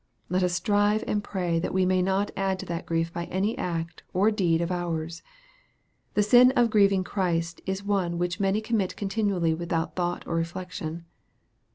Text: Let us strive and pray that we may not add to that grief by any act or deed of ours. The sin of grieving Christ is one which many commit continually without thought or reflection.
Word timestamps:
Let 0.29 0.41
us 0.41 0.55
strive 0.55 1.03
and 1.05 1.23
pray 1.23 1.59
that 1.59 1.75
we 1.75 1.85
may 1.85 2.01
not 2.01 2.31
add 2.35 2.57
to 2.57 2.65
that 2.65 2.87
grief 2.87 3.13
by 3.13 3.25
any 3.25 3.55
act 3.55 4.01
or 4.15 4.31
deed 4.31 4.59
of 4.59 4.71
ours. 4.71 5.21
The 6.15 6.23
sin 6.23 6.49
of 6.55 6.71
grieving 6.71 7.03
Christ 7.03 7.61
is 7.67 7.83
one 7.83 8.17
which 8.17 8.39
many 8.39 8.61
commit 8.61 8.95
continually 8.95 9.53
without 9.53 9.95
thought 9.95 10.25
or 10.25 10.33
reflection. 10.35 11.05